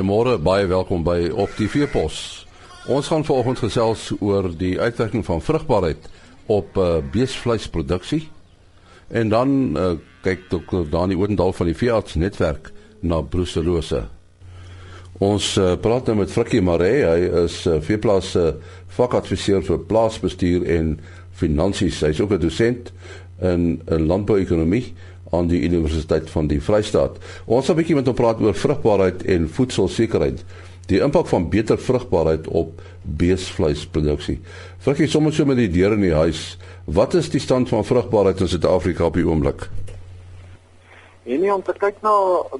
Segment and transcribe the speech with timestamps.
[0.00, 2.46] Goeiemôre, baie welkom by Op die Veepos.
[2.88, 6.06] Ons gaan vanoggend gesels oor die uitwerking van vrugbaarheid
[6.48, 8.22] op uh, beesvleisproduksie.
[9.12, 9.90] En dan uh,
[10.24, 10.86] kyk Dr.
[10.88, 12.70] Dani Oudendal van die Veearts netwerk
[13.04, 14.06] na brucellose.
[15.20, 18.54] Ons uh, praat nou met Frikkie Maree, hy is uh, veeplaas uh,
[18.96, 20.94] vakadviseur vir plaasbestuur en
[21.36, 22.00] finansies.
[22.08, 22.88] Hy's ook 'n dosent
[23.40, 24.94] in, in landbouekonomie
[25.30, 27.18] aan die Universiteit van die Vrystaat.
[27.46, 30.44] Ons gaan 'n bietjie met hom praat oor vrugbaarheid en voedselsekerheid.
[30.86, 34.40] Die impak van beter vrugbaarheid op beesvleisproduksie.
[34.78, 36.58] Vruggie sommer so met die deure in die huis.
[36.84, 39.68] Wat is die stand van vrugbaarheid in Suid-Afrika op die oomblik?
[41.22, 42.14] En nie om te kyk na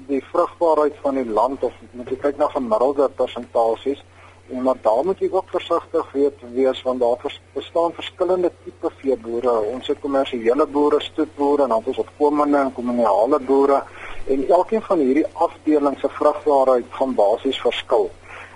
[0.07, 4.05] die vrugbaarheid van die land of moet jy kyk na gemiddelde persentasies
[4.51, 9.53] En maar daar moet jy ook versigtig weet wees want daar bestaan verskillende tipe veeboere.
[9.61, 13.83] Ons het kommersiële boere, stoetboere en dan ons opkomende en kommunale boere
[14.27, 18.11] en elkeen van hierdie afdelings se vrugbaarheid gaan basies verskil.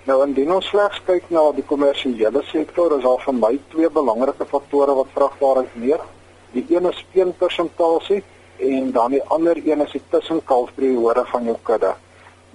[0.04, 4.46] Nou indien ons slegs kyk na die kommersiële sektor, is daar vir my twee belangrike
[4.50, 6.02] faktore wat vrugbaarheid meet.
[6.52, 8.22] Die een is speenpersentasie
[8.56, 11.94] en dan die ander een is die tussenkalfperiode van jou kudde.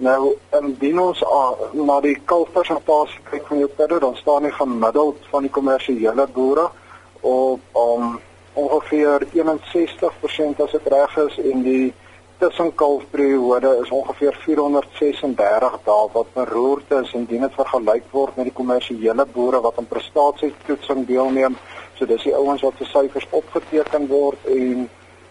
[0.00, 5.26] Nou, indien ons uh, na die kalfpersentasie kyk van jou kudde, dan staan hy gemiddeld
[5.28, 6.70] van die kommersiële boere
[7.20, 8.14] op um,
[8.56, 11.92] ongeveer 61% as dit reg is en die
[12.40, 19.26] tussenkalfperiode is ongeveer 436 dae wat beroerd is indien dit vergelyk word met die kommersiële
[19.36, 21.60] boere wat aan prestasietoetsing deelneem.
[21.98, 24.86] So dis die ouens wat se syfers opgeteken word en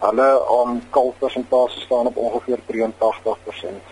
[0.06, 3.89] hulle aan um, kalfpersentasie staan op ongeveer 83%.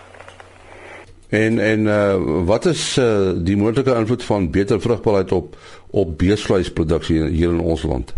[1.29, 5.55] En en uh, wat is uh, die moontlike invloed van beter vrugbaarheid op
[5.89, 8.13] op beesvleisproduksie hier in ons land?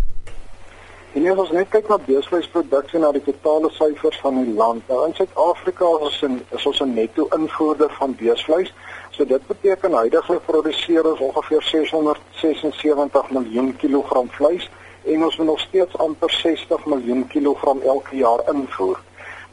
[1.12, 5.02] En as ons net kyk na beesvleisproduksie na die totale syfers van die land, nou
[5.04, 8.72] in Suid-Afrika is ons is ons 'n netto invoerder van beesvleis.
[9.10, 14.70] So dit beteken heidaglik produseer ons ongeveer 676 miljoen kilogram vleis
[15.04, 19.00] en ons moet nog steeds amper 60 miljoen kilogram elke jaar invoer.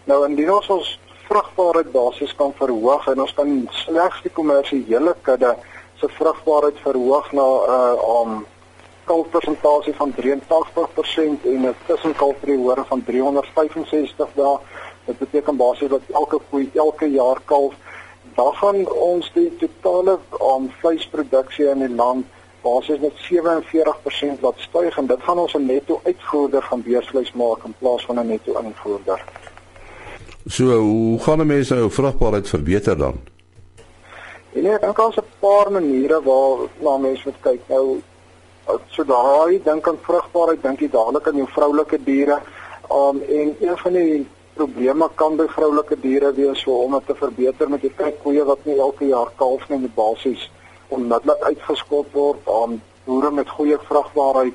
[0.03, 3.51] Nou indien ons ons vrugbaarheid basies kan verhoog en ons kan
[3.83, 5.51] slegs die kommersiële kudde
[6.01, 8.45] se vrugbaarheid verhoog na 'n uh, um
[9.09, 14.57] kalfpersentasie van 83% en 'n tussenkalfperiode van 365 dae.
[15.05, 17.73] Dit beteken basies dat elke koei elke jaar kalf.
[18.35, 20.19] Dan gaan ons die totale
[20.53, 22.25] um vleisproduksie in die land
[22.61, 27.63] basies met 47% laat styg en dit gaan ons 'n netto uitvoerder van beesvleis maak
[27.63, 29.19] in plaas van 'n netto invoerder.
[30.49, 33.19] So hoe gaan mense nou vrugbaarheid verbeter dan?
[34.53, 37.61] En nee, dan kan ons 'n paar maniere waar na mense moet kyk.
[37.67, 38.01] Nou
[38.87, 42.41] so daai dink aan vrugbaarheid, dink jy dadelik aan jou vroulike diere.
[42.89, 47.15] Um en een van die probleme kan by vroulike diere wees so om dit te
[47.15, 50.49] verbeter met die kyk koeie wat nie elke jaar kalf nie met basies
[50.87, 54.53] onmiddellik uitgeskot word aan um, boere met goeie vrugbaarheid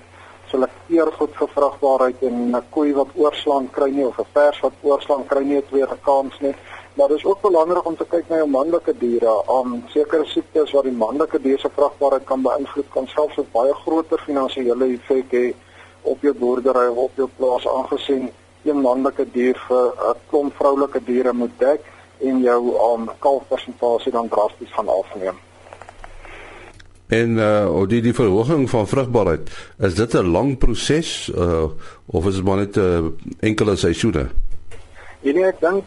[0.55, 4.73] selekteer goed vir vrugbaarheid en 'n koei wat oorslaan kry nie of 'n vers wat
[4.83, 6.55] oorslaan kry nie 'n tweede kans nie.
[6.97, 9.35] Maar dit is ook belangrik om te kyk na jou manlike diere.
[9.57, 13.75] Aan sekere siektes wat die manlike dier se vrugbaarheid kan beïnvloed, kan selfs 'n baie
[13.75, 15.55] groter finansiële effek hê
[16.03, 18.31] op jou boerdery of op jou plaas aangesien
[18.65, 21.81] een manlike dier vir 'n klomp vroulike diere moet dek
[22.21, 25.37] en jou um, kalfpersentasie dan drasties gaan afneem.
[27.09, 31.69] En uh die die verhoging van vrugbaarheid, is dit 'n lang proses uh
[32.07, 33.11] of is dit maar net 'n uh,
[33.41, 34.29] enkele seisoene?
[35.21, 35.85] Nee, ek dink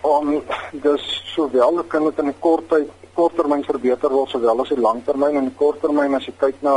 [0.00, 1.04] om dis
[1.34, 5.54] sowel kan dit in 'n kort tyd korttermyn verbeter word sowel as in langtermyn en
[5.56, 6.74] korttermyn as jy kyk na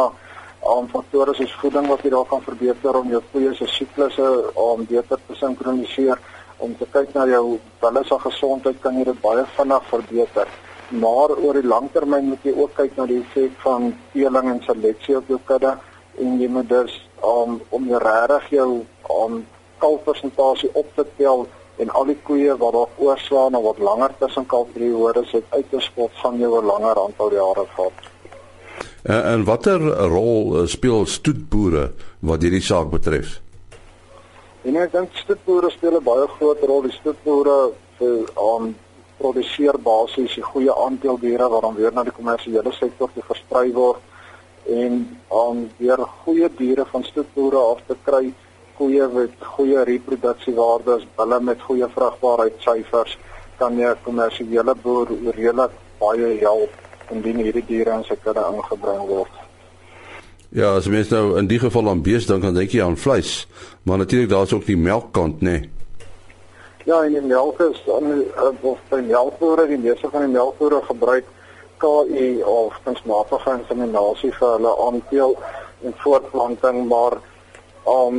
[0.60, 4.28] om um, faktore soos voeding wat jy daar kan verbeter om jou koeie se siklusse
[4.54, 6.20] om beter te sinkroniseer
[6.58, 10.48] om te kyk na jou hulle se gesondheid kan jy dit baie vinnig verbeter
[10.90, 15.18] maar oor die langtermyn moet jy ook kyk na die effek van teeling en seleksie
[15.18, 15.76] op jou kudde
[16.20, 18.70] en jy moet dus um, om jy regtig jou
[19.08, 19.46] om um,
[19.80, 21.46] kalfpersentasie op te tel
[21.80, 25.80] en al die koeie wat daar oorslaan of wat langer tussen kalfperiodes het uit te
[25.80, 27.98] skop gaan jou 'n langer aantal jare vat.
[29.04, 29.80] En, en watter
[30.12, 33.40] rol uh, speel stoetboere wat hierdie saak betref?
[34.62, 36.82] En ek dink stoetboere speel 'n baie groot rol.
[36.82, 38.76] Die stoetboere vir um,
[39.20, 43.70] produseer basies die goeie aandeel diere wat dan weer na die kommersiële sektor te versprei
[43.76, 44.02] word
[44.70, 48.30] en om weer goeie diere van stoetboere af te kry
[48.80, 53.18] koeie met goeie reproduksiewaardes, bulle met goeie vrugbaarheidssyfers
[53.60, 59.34] kan jy kommersiële boer redelik baie help indien hierdie diere in sy kudde ingebring word.
[60.56, 63.44] Ja, as mens nou in die geval aan beeste dink, dan dink jy aan vleis,
[63.84, 65.58] maar natuurlik daar's ook die melkkant, nê.
[65.60, 65.79] Nee.
[66.90, 68.24] Ja, en die melk is dan
[68.66, 71.28] of by melkbore, die meeste van die melkbore gebruik
[71.78, 75.36] KI of kunsmatige inseminasie vir hulle aanteel
[75.86, 77.20] en voortplanting, maar
[77.94, 78.18] um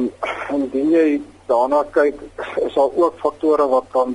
[0.55, 1.19] indien jy
[1.51, 2.23] daarna kyk,
[2.63, 4.15] is daar ook faktore wat kan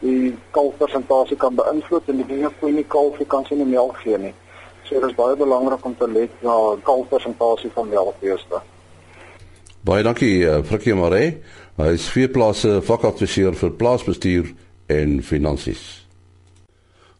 [0.00, 4.16] die kalfpersentasie kan beïnvloed en die dinge kon nie kalf kan sien nie melk gee
[4.24, 4.32] nie.
[4.88, 6.56] So dit is baie belangrik om te let na
[6.88, 8.64] kalfpersentasie van melkbeeste.
[9.82, 11.40] Baie dankie uh, Frikkie Maree.
[11.74, 14.52] Hy is veeplase vakadviseur vir plaasbestuur
[14.94, 15.80] en finansies.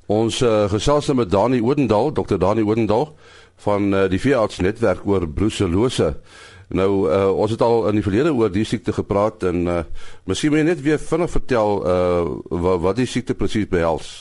[0.06, 2.38] Ons uh, gesels met Dani Odendaal, Dr.
[2.38, 3.09] Dani Odendaal
[3.64, 6.12] van uh, die veeartsnetwerk oor brucellose.
[6.70, 9.81] Nou uh, ons het al in die verlede oor die siekte gepraat en uh,
[10.31, 14.12] miskien moet jy net weer vinnig vertel uh, wat, wat die siekte presies behels.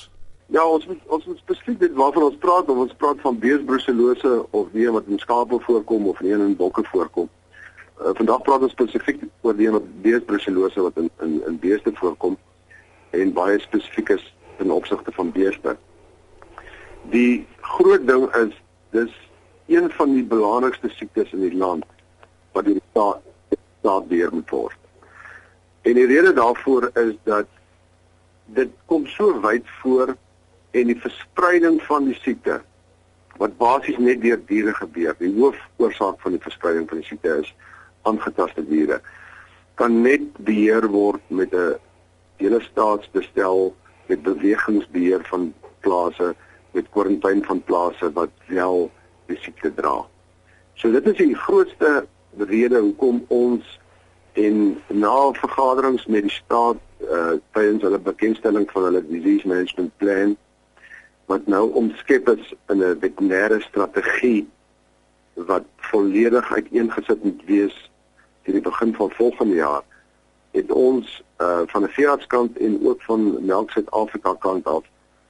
[0.49, 4.33] Ja, ons moet, ons moet spesifiek dit waarvan ons praat, of ons praat van beesbrucellose
[4.49, 7.29] of die wat in skape voorkom of nie in bokke voorkom.
[8.01, 12.37] Uh, vandag praat ons spesifiek oor die wat beesbrucellose wat in in in beeste voorkom
[13.13, 14.23] en baie spesifiek is
[14.63, 15.75] in opsigte van beeste.
[17.13, 17.45] Die
[17.75, 18.55] groot ding is
[18.95, 19.13] dis
[19.69, 21.85] een van die belangrikste siektes in die land
[22.57, 23.21] wat die staat
[23.81, 24.77] staat beheer moet word.
[25.81, 27.47] En die rede daarvoor is dat
[28.45, 30.15] dit kom so wyd voor
[30.71, 32.61] en die verspreiding van die siekte
[33.37, 35.15] wat basies net deur diere gebeur.
[35.17, 37.53] Die hoofoorsaak van die verspreiding van die siekte is
[38.03, 39.01] aangetaste diere
[39.75, 41.77] kan net beheer word met 'n
[42.37, 43.75] hele staatsbestel
[44.07, 46.35] met bewegingsbeheer van plase
[46.71, 48.91] met kwarantyne van plase wat wel
[49.25, 50.07] die siekte dra.
[50.73, 52.05] So dit is die grootste
[52.37, 53.79] rede hoekom ons
[54.33, 60.37] en na vergaderings met die staat uh tydens hulle bekendstelling van hulle disease management plan
[61.25, 64.47] wat nou omskep is in 'n veterinêre strategie
[65.33, 67.90] wat volledig uiteengesit moet wees
[68.43, 69.83] teen die begin van volgende jaar
[70.51, 74.83] het ons uh van 'n veeartskant en ook van Melk Suid-Afrika kant af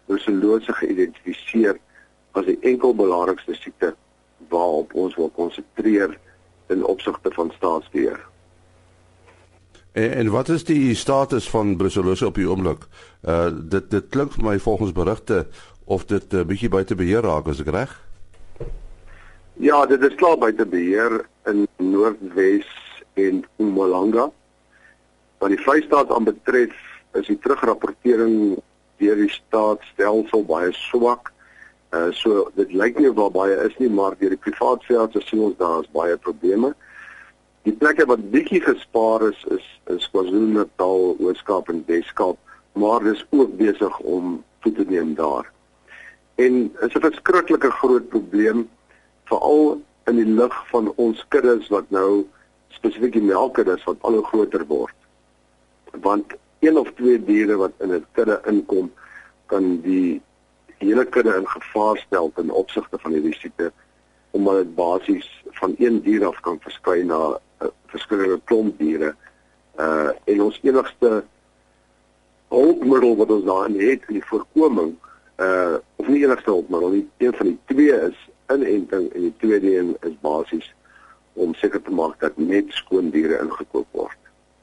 [0.06, 1.78] brucellose geïdentifiseer
[2.32, 3.96] as die enkel belangrikste siekte
[4.50, 6.18] waarop ons wil konsentreer
[6.68, 8.20] in opsigte van staatsbeheer.
[9.92, 12.88] En, en wat is die status van brucellose op die oomblik?
[13.22, 15.48] Uh dit dit klink vir my volgens berigte
[15.86, 18.00] of dit 'n uh, bietjie buite beheer raak, is ek reg?
[19.54, 22.68] Ja, dit is klaar buite beheer in Noordwes
[23.14, 24.30] en Mpumalanga.
[25.38, 26.76] Wat die Vrystaat aanbetref,
[27.18, 28.60] is die terugrapportering
[29.02, 31.32] deur die staatsstelsel baie swak.
[31.92, 35.24] Uh so dit lyk nie of daar baie is nie, maar deur die privaat veeartse
[35.26, 36.74] sien ons daar is baie probleme.
[37.68, 42.38] Die plekke wat bietjie gespaar is is is KwaZulu-Natal, Oos-Kaap en Wes-Kaap,
[42.80, 45.50] maar dis ook besig om toe te neem daar.
[46.36, 48.70] En is 'n verskriklike groot probleem
[49.26, 52.26] veral in die lig van ons kuddes wat nou
[52.78, 54.96] spesifiek die melkkuddes wat al hoe groter word.
[55.92, 58.92] Want een of twee diere wat in 'n kudde inkom
[59.46, 60.22] kan die
[60.78, 63.72] hele kudde in gevaar stel ten opsigte van hierdie siekte
[64.32, 69.16] omdat dit basies van een dier af kan versprei na uh, verskillende klomp diere.
[69.80, 71.24] Uh en ons enigste
[72.48, 74.96] hulpmiddel wat ons daarin het in die voorkoming
[75.38, 79.78] uh of nie enigste hulpmiddel nie, een van die twee is inenting en die tweede
[79.78, 80.74] een is basies
[81.34, 84.18] om seker te maak dat net skoon diere ingekoop word.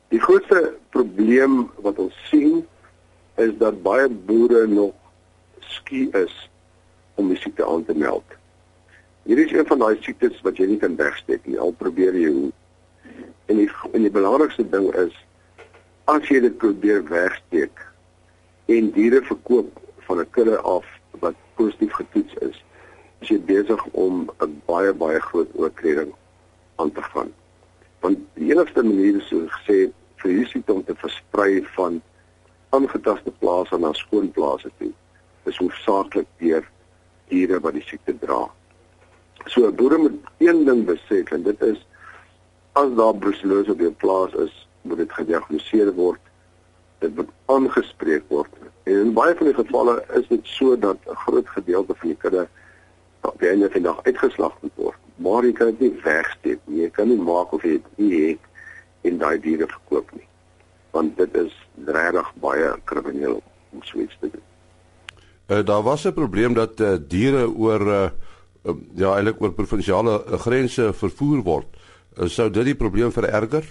[0.08, 2.64] Die grootste probleem wat ons sien
[3.36, 4.94] is dat baie boere nog
[5.60, 6.34] skie is
[7.14, 8.36] om die siekte aan te meld.
[9.28, 11.58] Hier is een van daai siektes wat jy nie kan wegsteek nie.
[11.60, 12.52] Al probeer jy hoe.
[13.52, 15.16] En die en die belangrikste ding is
[16.08, 17.82] as jy dit probeer wegsteek
[18.72, 20.86] en diere verkoop van 'n kudde af
[21.20, 22.56] wat positief getoets is,
[23.20, 26.14] is jy besig om 'n baie baie groot oortreding
[26.78, 27.32] aan te gaan.
[28.00, 29.78] Want die enigste manier is so gesê
[30.22, 32.00] vir hierdie siekte om te versprei van
[32.76, 34.92] aangetaste plase na skoon plase toe
[35.48, 36.66] is hoofsaaklik deur
[37.32, 38.42] diere wat die siekte dra.
[39.46, 41.80] So boere moet een ding besef en dit is
[42.78, 46.20] as daar brucellose op 'n plaas is, moet dit gediagnoseer word.
[46.98, 48.52] Dit moet aangespreek word.
[48.84, 52.16] En in baie van die gevalle is dit so dat 'n groot gedeelte van die
[52.16, 52.48] kudde
[53.20, 54.98] op die einde van die dag uitgeslag moet word.
[55.18, 56.82] Maar jy kan dit nie wegsteek nie.
[56.82, 60.26] Jy kan nie maak of jy dit nie het en daai diere verkoop nie.
[60.94, 61.54] Want dit is
[61.86, 63.40] regtig baie krimineel
[63.74, 64.44] om so iets te doen.
[65.48, 68.10] Uh, daar was 'n probleem dat uh, diere oor uh,
[68.64, 71.76] uh, ja eintlik oor provinsiale uh, grense vervoer word.
[72.16, 73.64] Uh, sou dit die probleem vererger?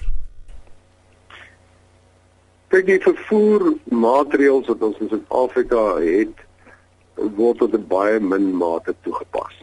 [2.67, 6.45] Kyk die vervoer maatreëls wat ons in Suid-Afrika het
[7.15, 9.53] word tot 'n baie min mate toegepas.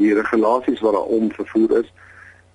[0.00, 1.92] Die regulasies wat daarom vervoer is,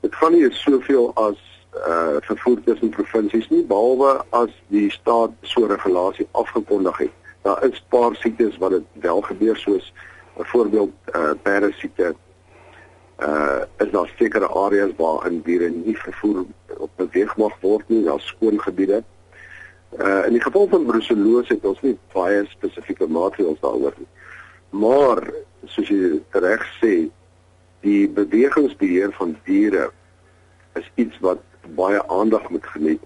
[0.02, 1.38] dit gaan nie soveel as
[1.76, 7.12] uh vervoer tussen provinsies nie behalwe as die staat so 'n regulasie afgekondig het
[7.44, 9.92] daar is paar siektes wat dit wel gebeur soos
[10.36, 12.16] Byvoorbeeld eh uh, parasiete
[13.20, 16.46] uh is daar sekere areas waar in diere nie vervoer
[16.78, 19.04] op beweeg mag word nie, daar skoon gebiede.
[20.00, 24.08] Uh in die geval van brucellose het ons nie baie spesifieke maatreëls daaroor nie.
[24.70, 25.24] Maar
[25.66, 27.08] soos jy reg sê,
[27.86, 29.92] die bewegingsbeheer van diere
[30.80, 31.42] is iets wat
[31.78, 33.04] baie aandag moet geniet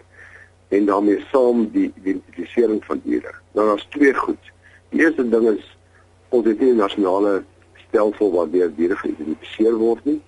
[0.70, 3.34] en daarmee saam die identifisering van diere.
[3.52, 4.52] Nou daar's twee goed.
[4.90, 5.78] Die eerste ding is
[6.30, 7.44] ons het nie 'n nasionale
[7.88, 10.22] stelsel waar deur diere geïdentifiseer word nie.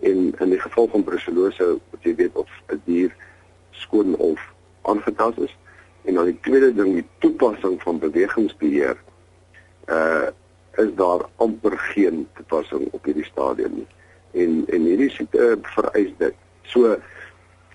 [0.00, 3.14] En in die geval van brucellose, wat jy weet of 'n dier
[3.70, 4.40] skoon of
[4.82, 5.56] aangetast is.
[6.04, 8.96] En dan die tweede ding, die toepassing van bewegingsbeheer.
[9.86, 10.28] Uh
[10.76, 13.86] is daar amper geen toepassing op hierdie stadium nie.
[14.32, 16.34] En en hierdie siekte uh, vereis dit.
[16.62, 16.96] So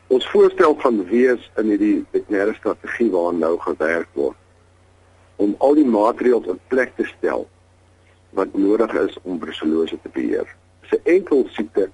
[0.08, 4.38] ons voorstel gaan wees in hierdie veterinêre strategie waaraan nou gewerk word
[5.42, 7.48] om al die maatreëls in plek te stel
[8.38, 10.48] wat nodig is om brucellose te beheer.
[10.82, 11.90] Dit is 'n enkel siekte,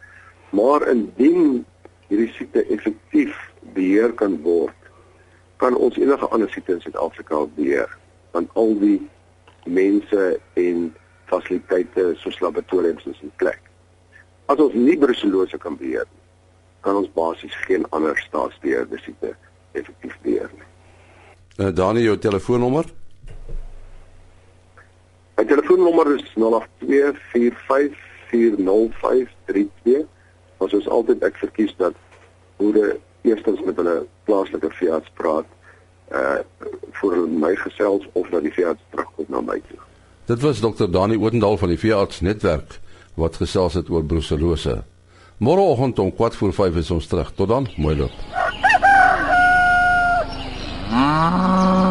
[0.49, 1.65] maar indien
[2.07, 3.37] hierdie siekte effektief
[3.73, 4.75] beheer kan word,
[5.57, 7.97] kan ons enige ander siekte in Suid-Afrika beheer,
[8.31, 8.99] want al die
[9.67, 10.93] mense en
[11.31, 13.61] fasiliteite soos laboratoriums is in plek.
[14.47, 16.23] As ons nie brucellose kan beheer nie,
[16.85, 19.33] kan ons basies geen ander staatsbeheerde siekte
[19.75, 20.69] effektief beheer nie.
[21.57, 23.05] Uh, Dani, jou telefoonnommer 082
[25.37, 26.41] My telefoonnommer is 0824540532.
[30.57, 31.93] Ons is altyd ek verkies dat
[32.57, 35.45] boere eerstens met hulle plaaslike veearts praat
[36.11, 36.39] uh
[36.97, 39.79] vir my gesels of dat die veearts terugkom na my toe.
[40.25, 42.79] Dit was dokter Dani Odendaal van die veearts netwerk
[43.13, 44.83] wat gesels het oor brucellose.
[45.37, 47.31] Môreoggend om 4:45 is ons terug.
[47.35, 48.11] Tot dan, mooi loop.
[50.91, 51.86] Ah.